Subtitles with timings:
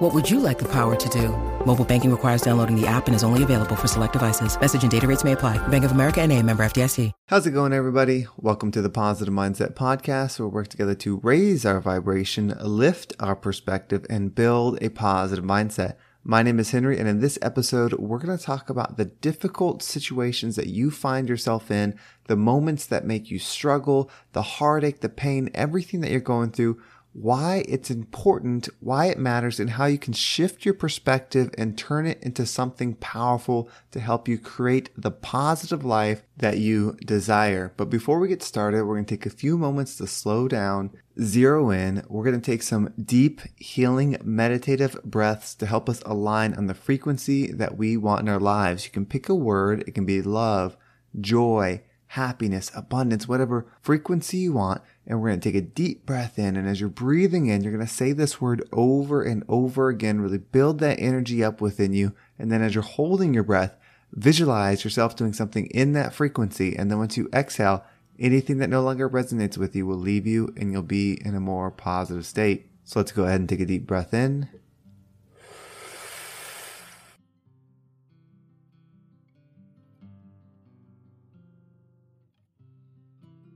[0.00, 1.28] What would you like the power to do?
[1.66, 4.58] Mobile banking requires downloading the app and is only available for select devices.
[4.58, 5.58] Message and data rates may apply.
[5.68, 7.12] Bank of America and a member FDIC.
[7.26, 8.26] How's it going, everybody?
[8.38, 13.12] Welcome to the Positive Mindset Podcast, where we work together to raise our vibration, lift
[13.20, 15.96] our perspective, and build a positive mindset.
[16.24, 19.82] My name is Henry, and in this episode, we're going to talk about the difficult
[19.82, 25.10] situations that you find yourself in, the moments that make you struggle, the heartache, the
[25.10, 26.80] pain, everything that you're going through
[27.12, 32.06] why it's important, why it matters, and how you can shift your perspective and turn
[32.06, 37.72] it into something powerful to help you create the positive life that you desire.
[37.76, 40.90] But before we get started, we're going to take a few moments to slow down,
[41.20, 42.04] zero in.
[42.08, 46.74] We're going to take some deep, healing, meditative breaths to help us align on the
[46.74, 48.84] frequency that we want in our lives.
[48.84, 50.76] You can pick a word, it can be love,
[51.20, 54.82] joy, happiness, abundance, whatever frequency you want.
[55.10, 56.54] And we're going to take a deep breath in.
[56.54, 60.20] And as you're breathing in, you're going to say this word over and over again,
[60.20, 62.14] really build that energy up within you.
[62.38, 63.76] And then as you're holding your breath,
[64.12, 66.76] visualize yourself doing something in that frequency.
[66.76, 67.84] And then once you exhale,
[68.20, 71.40] anything that no longer resonates with you will leave you and you'll be in a
[71.40, 72.70] more positive state.
[72.84, 74.48] So let's go ahead and take a deep breath in.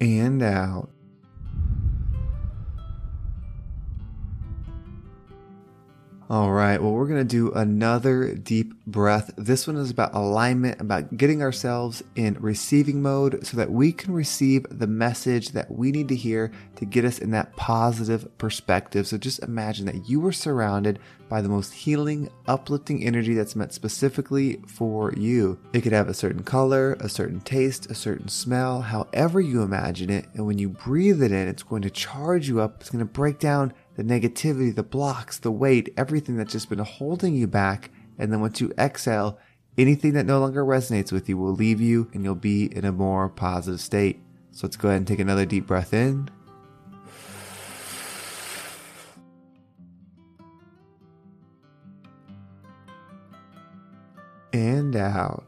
[0.00, 0.90] and out.
[6.30, 6.76] All right.
[6.82, 9.30] Well, we're going to do another deep breath.
[9.38, 14.12] This one is about alignment, about getting ourselves in receiving mode so that we can
[14.12, 19.06] receive the message that we need to hear to get us in that positive perspective.
[19.06, 20.98] So just imagine that you are surrounded
[21.30, 25.58] by the most healing, uplifting energy that's meant specifically for you.
[25.72, 30.10] It could have a certain color, a certain taste, a certain smell, however you imagine
[30.10, 30.26] it.
[30.34, 32.80] And when you breathe it in, it's going to charge you up.
[32.80, 36.78] It's going to break down the negativity, the blocks, the weight, everything that's just been
[36.78, 37.90] holding you back.
[38.16, 39.40] And then once you exhale,
[39.76, 42.92] anything that no longer resonates with you will leave you and you'll be in a
[42.92, 44.20] more positive state.
[44.52, 46.30] So let's go ahead and take another deep breath in.
[54.52, 55.47] And out.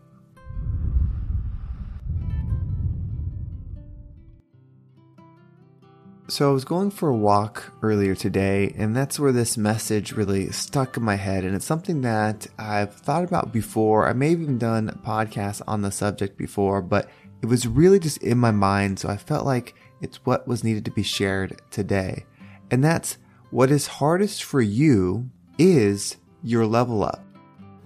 [6.30, 10.52] So I was going for a walk earlier today, and that's where this message really
[10.52, 11.42] stuck in my head.
[11.42, 14.08] And it's something that I've thought about before.
[14.08, 17.10] I may have even done podcasts on the subject before, but
[17.42, 19.00] it was really just in my mind.
[19.00, 22.26] So I felt like it's what was needed to be shared today.
[22.70, 23.18] And that's
[23.50, 27.24] what is hardest for you is your level up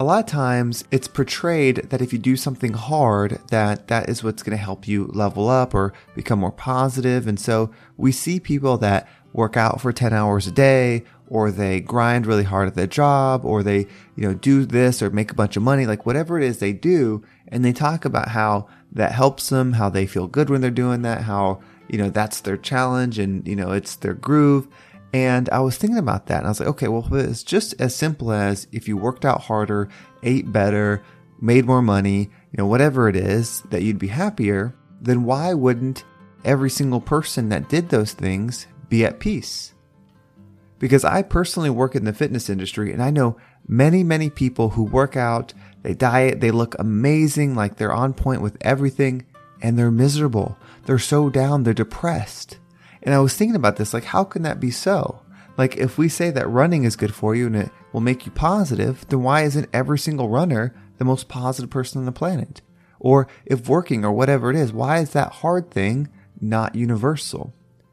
[0.01, 4.25] a lot of times it's portrayed that if you do something hard that that is
[4.25, 7.29] what's going to help you level up or become more positive.
[7.29, 11.81] And so we see people that work out for 10 hours a day or they
[11.81, 13.79] grind really hard at their job or they
[14.17, 16.73] you know do this or make a bunch of money like whatever it is they
[16.73, 20.71] do and they talk about how that helps them how they feel good when they're
[20.71, 24.69] doing that how you know that's their challenge and you know it's their groove
[25.15, 27.95] and I was thinking about that and I was like, okay, well, it's just as
[27.95, 29.89] simple as if you worked out harder,
[30.25, 31.05] ate better,
[31.41, 36.03] made more money, you know, whatever it is that you'd be happier, then why wouldn't
[36.45, 39.75] every single person that did those things be at peace?
[40.81, 43.37] Because I personally work in the fitness industry and I know
[43.69, 45.55] many, many people who work out,
[45.85, 49.27] they diet, they look amazing, like they're on point with everything,
[49.63, 50.59] and they're miserable.
[50.87, 52.59] They're so down, they're depressed.
[53.05, 55.21] And I was thinking about this, like, how can that be so?
[55.57, 58.33] Like, if we say that running is good for you and it will make you
[58.33, 62.61] positive, then why isn't every single runner the most positive person on the planet?
[62.99, 66.09] Or if working or whatever it is, why is that hard thing
[66.41, 67.53] not universal?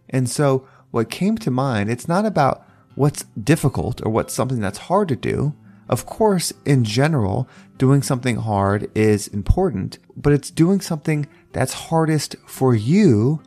[0.09, 2.65] And so what came to mind, it's not about
[2.95, 5.53] what's difficult or what's something that's hard to do.
[5.89, 12.35] Of course, in general, doing something hard is important, but it's doing something that's hardest
[12.45, 13.41] for you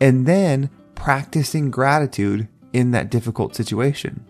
[0.00, 4.22] and then practicing gratitude in that difficult situation.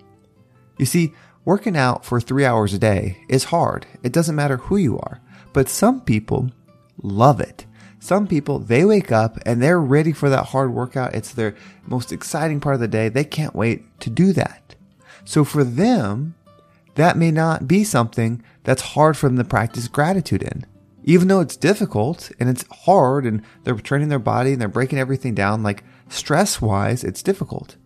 [0.79, 1.13] You see,
[1.45, 3.87] working out for three hours a day is hard.
[4.05, 5.21] It doesn't matter who you are,
[5.53, 6.53] but some people
[7.03, 7.67] love it.
[7.99, 11.13] Some people, they wake up and they're ready for that hard workout.
[11.13, 11.57] It's their
[11.89, 13.09] most exciting part of the day.
[13.09, 14.77] They can't wait to do that.
[15.25, 16.37] So for them,
[16.95, 20.67] that may not be something that's hard for them to practice gratitude in.
[21.05, 24.99] Even though it's difficult and it's hard and they're training their body and they're breaking
[24.99, 27.77] everything down, like stress wise, it's difficult.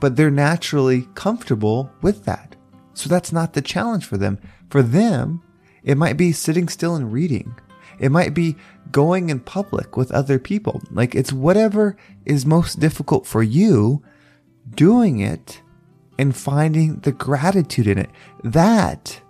[0.00, 2.56] But they're naturally comfortable with that.
[2.94, 4.38] So that's not the challenge for them.
[4.70, 5.42] For them,
[5.84, 7.54] it might be sitting still and reading.
[7.98, 8.56] It might be
[8.90, 10.82] going in public with other people.
[10.90, 14.02] Like it's whatever is most difficult for you,
[14.74, 15.62] doing it
[16.18, 18.10] and finding the gratitude in it.
[18.42, 19.20] That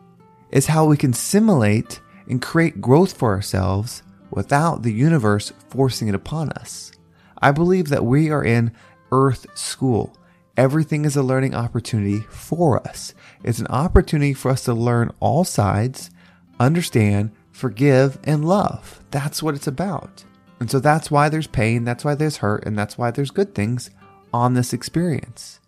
[0.50, 6.14] is how we can simulate and create growth for ourselves without the universe forcing it
[6.14, 6.92] upon us.
[7.40, 8.72] I believe that we are in
[9.12, 10.16] Earth School.
[10.56, 13.14] Everything is a learning opportunity for us.
[13.44, 16.10] It's an opportunity for us to learn all sides,
[16.58, 19.00] understand, forgive, and love.
[19.10, 20.24] That's what it's about.
[20.60, 23.54] And so that's why there's pain, that's why there's hurt, and that's why there's good
[23.54, 23.90] things
[24.32, 25.60] on this experience.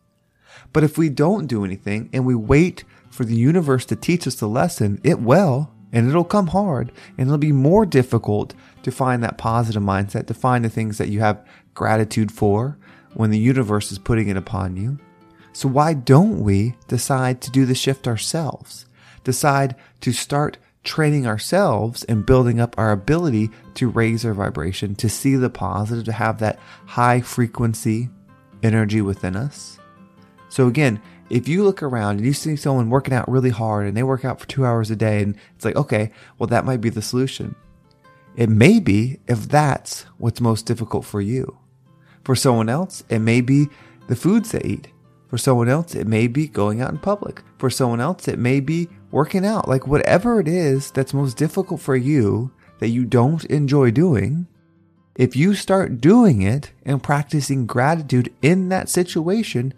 [0.73, 4.35] But if we don't do anything and we wait for the universe to teach us
[4.35, 9.23] the lesson, it will, and it'll come hard, and it'll be more difficult to find
[9.23, 11.45] that positive mindset, to find the things that you have
[11.75, 12.79] gratitude for
[13.15, 14.99] when the universe is putting it upon you.
[15.53, 18.87] So why don't we decide to do the shift ourselves?
[19.25, 25.09] Decide to start training ourselves and building up our ability to raise our vibration, to
[25.09, 28.09] see the positive, to have that high frequency
[28.63, 29.80] energy within us.
[30.51, 31.01] So again,
[31.31, 34.25] if you look around and you see someone working out really hard and they work
[34.25, 37.01] out for two hours a day and it's like, okay, well, that might be the
[37.01, 37.55] solution.
[38.37, 41.57] It may be if that's what's most difficult for you.
[42.25, 43.69] For someone else, it may be
[44.09, 44.89] the foods they eat.
[45.29, 47.43] For someone else, it may be going out in public.
[47.59, 49.69] For someone else, it may be working out.
[49.69, 52.51] Like whatever it is that's most difficult for you
[52.81, 54.49] that you don't enjoy doing,
[55.15, 59.75] if you start doing it and practicing gratitude in that situation,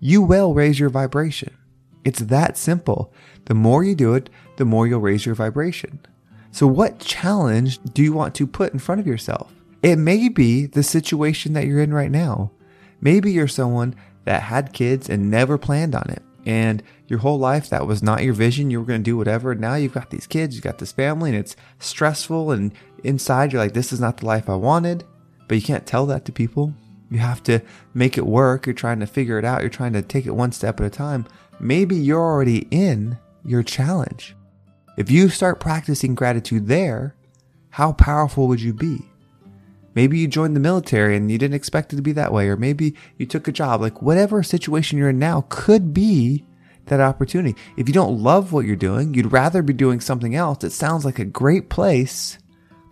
[0.00, 1.56] you will raise your vibration.
[2.04, 3.12] It's that simple.
[3.46, 6.00] The more you do it, the more you'll raise your vibration.
[6.52, 9.52] So, what challenge do you want to put in front of yourself?
[9.82, 12.50] It may be the situation that you're in right now.
[13.00, 13.94] Maybe you're someone
[14.24, 16.22] that had kids and never planned on it.
[16.46, 18.70] And your whole life, that was not your vision.
[18.70, 19.54] You were going to do whatever.
[19.54, 22.52] Now you've got these kids, you've got this family, and it's stressful.
[22.52, 22.72] And
[23.04, 25.04] inside, you're like, this is not the life I wanted.
[25.48, 26.72] But you can't tell that to people.
[27.10, 27.60] You have to
[27.94, 28.66] make it work.
[28.66, 29.60] You're trying to figure it out.
[29.60, 31.26] You're trying to take it one step at a time.
[31.60, 34.34] Maybe you're already in your challenge.
[34.96, 37.14] If you start practicing gratitude there,
[37.70, 38.98] how powerful would you be?
[39.94, 42.56] Maybe you joined the military and you didn't expect it to be that way, or
[42.56, 43.80] maybe you took a job.
[43.80, 46.44] Like whatever situation you're in now could be
[46.86, 47.58] that opportunity.
[47.76, 50.64] If you don't love what you're doing, you'd rather be doing something else.
[50.64, 52.38] It sounds like a great place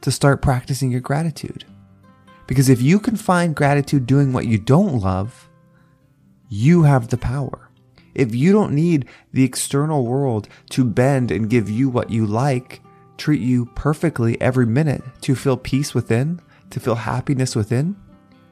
[0.01, 1.65] to start practicing your gratitude.
[2.47, 5.49] Because if you can find gratitude doing what you don't love,
[6.49, 7.71] you have the power.
[8.15, 12.81] If you don't need the external world to bend and give you what you like,
[13.17, 17.97] treat you perfectly every minute to feel peace within, to feel happiness within,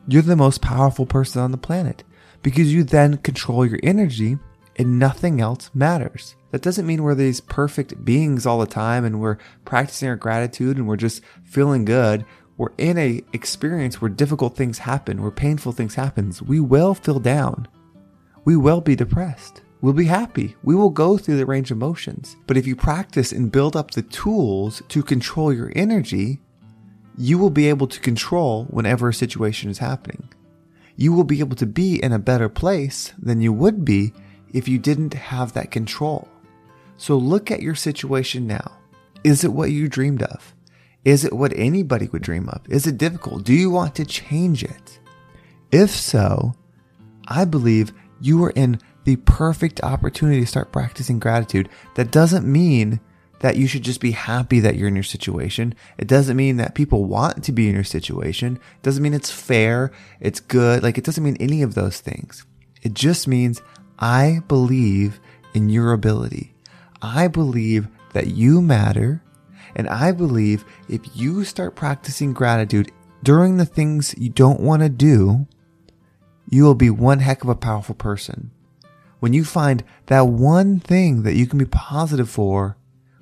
[0.09, 2.03] you're the most powerful person on the planet
[2.43, 4.37] because you then control your energy
[4.77, 6.35] and nothing else matters.
[6.51, 10.77] That doesn't mean we're these perfect beings all the time and we're practicing our gratitude
[10.77, 12.25] and we're just feeling good
[12.57, 17.19] we're in a experience where difficult things happen, where painful things happen, we will feel
[17.19, 17.67] down.
[18.45, 19.63] We will be depressed.
[19.81, 20.55] We'll be happy.
[20.63, 22.37] We will go through the range of emotions.
[22.47, 26.41] But if you practice and build up the tools to control your energy,
[27.19, 30.29] you will be able to control whenever a situation is happening.
[30.97, 34.13] You will be able to be in a better place than you would be
[34.53, 36.29] if you didn't have that control.
[36.97, 38.79] So look at your situation now.
[39.25, 40.55] Is it what you dreamed of?
[41.05, 42.61] Is it what anybody would dream of?
[42.69, 43.45] Is it difficult?
[43.45, 45.01] Do you want to change it?
[45.73, 46.55] If so,
[47.27, 51.69] I believe you are in the perfect opportunity to start practicing gratitude.
[51.97, 53.01] That doesn't mean
[53.41, 55.75] that you should just be happy that you're in your situation.
[55.99, 58.55] It doesn't mean that people want to be in your situation.
[58.55, 59.91] It doesn't mean it's fair,
[60.21, 60.85] it's good.
[60.85, 62.47] Like it doesn't mean any of those things.
[62.83, 63.61] It just means
[63.99, 65.19] I believe
[65.55, 66.55] in your ability.
[67.03, 69.23] I believe that you matter
[69.75, 72.91] and I believe if you start practicing gratitude
[73.23, 75.47] during the things you don't want to do,
[76.49, 78.51] you will be one heck of a powerful person.
[79.21, 82.77] When you find that one thing that you can be positive for,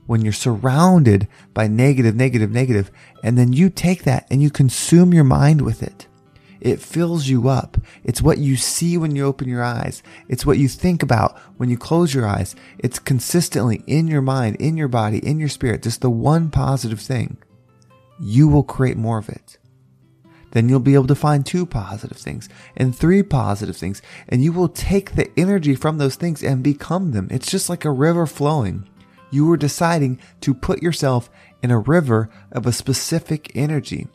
[0.07, 2.91] when you're surrounded by negative, negative, negative,
[3.23, 6.09] and then you take that and you consume your mind with it.
[6.61, 7.77] It fills you up.
[8.05, 10.03] It's what you see when you open your eyes.
[10.29, 12.55] It's what you think about when you close your eyes.
[12.79, 17.01] It's consistently in your mind, in your body, in your spirit, just the one positive
[17.01, 17.39] thing.
[18.21, 19.57] You will create more of it.
[20.53, 24.53] Then you'll be able to find two positive things and three positive things, and you
[24.53, 27.29] will take the energy from those things and become them.
[27.31, 28.89] It's just like a river flowing.
[29.31, 31.31] You are deciding to put yourself
[31.63, 34.09] in a river of a specific energy.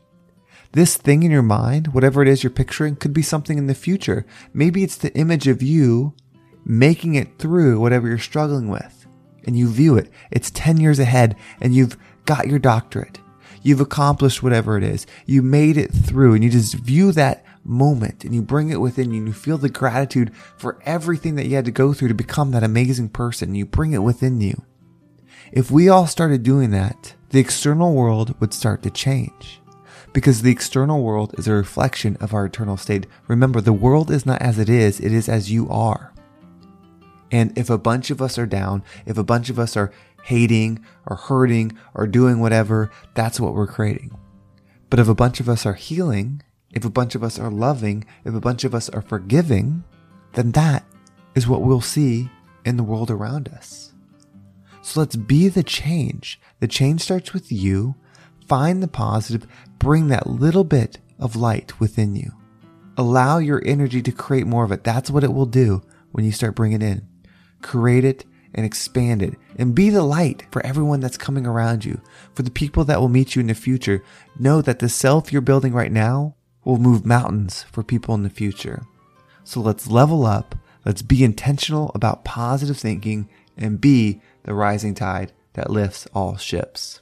[0.76, 3.74] This thing in your mind, whatever it is you're picturing, could be something in the
[3.74, 4.26] future.
[4.54, 6.14] Maybe it's the image of you
[6.66, 9.08] making it through whatever you're struggling with.
[9.46, 10.10] And you view it.
[10.32, 13.20] It's 10 years ahead and you've got your doctorate.
[13.62, 15.08] You've accomplished whatever it is.
[15.26, 19.12] You made it through and you just view that moment and you bring it within
[19.12, 22.14] you and you feel the gratitude for everything that you had to go through to
[22.14, 23.56] become that amazing person.
[23.56, 24.62] You bring it within you.
[25.54, 29.62] If we all started doing that, the external world would start to change.
[30.16, 33.06] Because the external world is a reflection of our eternal state.
[33.28, 36.14] Remember, the world is not as it is, it is as you are.
[37.34, 39.92] And if a bunch of us are down, if a bunch of us are
[40.24, 44.18] hating or hurting or doing whatever, that's what we're creating.
[44.90, 46.42] But if a bunch of us are healing,
[46.72, 49.84] if a bunch of us are loving, if a bunch of us are forgiving,
[50.32, 50.86] then that
[51.36, 52.30] is what we'll see
[52.64, 53.92] in the world around us.
[54.82, 56.40] So let's be the change.
[56.62, 57.96] The change starts with you.
[58.48, 59.48] Find the positive,
[59.80, 62.32] bring that little bit of light within you.
[62.98, 64.84] Allow your energy to create more of it.
[64.84, 67.08] That's what it will do when you start bringing it in.
[67.62, 72.00] Create it and expand it and be the light for everyone that's coming around you.
[72.34, 74.04] For the people that will meet you in the future,
[74.40, 78.30] know that the self you're building right now will move mountains for people in the
[78.30, 78.84] future.
[79.44, 80.56] So let's level up.
[80.86, 87.02] Let's be intentional about positive thinking and be the rising tide that lifts all ships.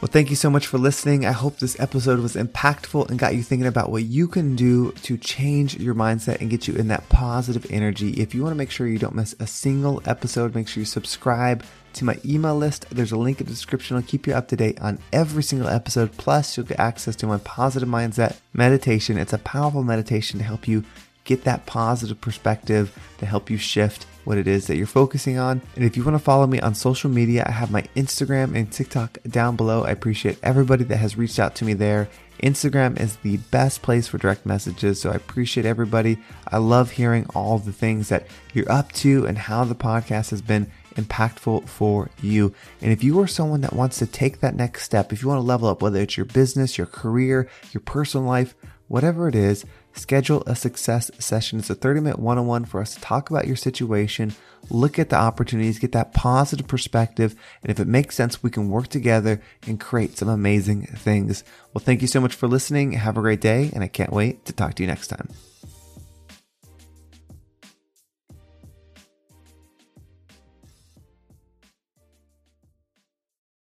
[0.00, 1.24] Well, thank you so much for listening.
[1.24, 4.92] I hope this episode was impactful and got you thinking about what you can do
[5.02, 8.10] to change your mindset and get you in that positive energy.
[8.20, 10.86] If you want to make sure you don't miss a single episode, make sure you
[10.86, 11.64] subscribe
[11.94, 12.86] to my email list.
[12.90, 13.96] There's a link in the description.
[13.96, 16.12] I'll keep you up to date on every single episode.
[16.16, 19.18] Plus, you'll get access to my positive mindset meditation.
[19.18, 20.84] It's a powerful meditation to help you
[21.24, 25.62] get that positive perspective to help you shift what it is that you're focusing on.
[25.76, 28.70] And if you want to follow me on social media, I have my Instagram and
[28.70, 29.84] TikTok down below.
[29.84, 32.08] I appreciate everybody that has reached out to me there.
[32.42, 36.18] Instagram is the best place for direct messages, so I appreciate everybody.
[36.48, 40.42] I love hearing all the things that you're up to and how the podcast has
[40.42, 42.52] been impactful for you.
[42.82, 45.38] And if you are someone that wants to take that next step, if you want
[45.38, 48.54] to level up, whether it's your business, your career, your personal life,
[48.88, 51.58] whatever it is, schedule a success session.
[51.58, 54.34] It's a 30 minute one on one for us to talk about your situation,
[54.70, 57.34] look at the opportunities, get that positive perspective.
[57.62, 61.44] And if it makes sense, we can work together and create some amazing things.
[61.72, 62.92] Well, thank you so much for listening.
[62.92, 65.28] Have a great day, and I can't wait to talk to you next time.